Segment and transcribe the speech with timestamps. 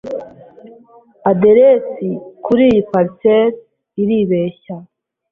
[1.29, 2.09] Aderesi
[2.43, 3.57] kuriyi parcelle
[4.01, 4.75] iribeshya.